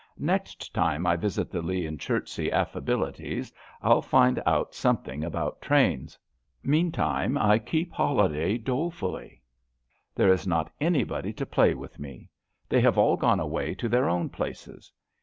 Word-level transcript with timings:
Next 0.17 0.73
time 0.73 1.05
I 1.05 1.15
visit 1.15 1.51
the 1.51 1.61
Lea 1.61 1.85
and 1.85 1.99
Chertsey 1.99 2.51
Affabilities 2.51 3.53
I'll 3.83 4.01
find 4.01 4.41
out 4.47 4.73
something 4.73 5.23
about 5.23 5.61
trains. 5.61 6.17
Meantime 6.63 7.37
I 7.37 7.59
keep 7.59 7.91
holi 7.91 8.33
day 8.35 8.57
dolefully. 8.57 9.43
There 10.15 10.33
is 10.33 10.47
not 10.47 10.71
anybody 10.81 11.31
to 11.33 11.45
play 11.45 11.75
with 11.75 11.99
me. 11.99 12.31
They 12.67 12.81
have 12.81 12.97
all 12.97 13.15
gone 13.15 13.39
away 13.39 13.75
to 13.75 13.87
their 13.87 14.09
own 14.09 14.29
places. 14.29 14.91